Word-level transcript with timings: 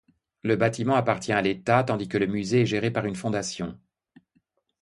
Le 0.41 0.55
bâtiment 0.55 0.95
appartient 0.95 1.31
à 1.31 1.43
l'état, 1.43 1.83
tandis 1.83 2.07
que 2.07 2.17
le 2.17 2.25
musée 2.25 2.61
est 2.61 2.65
géré 2.65 2.89
par 2.89 3.05
une 3.05 3.13
fondation. 3.15 3.77